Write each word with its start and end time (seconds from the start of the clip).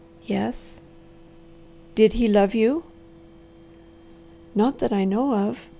"Yes." 0.25 0.81
"Did 1.93 2.13
he 2.13 2.27
love 2.27 2.55
you?" 2.55 2.85
"Not 4.55 4.79
that 4.79 4.91
I 4.91 5.05
know 5.05 5.35
of. 5.35 5.67